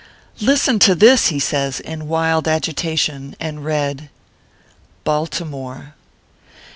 [0.51, 4.09] "Listen to this/ says he, in wild agitation, and read:
[5.03, 5.93] BALTIMORE.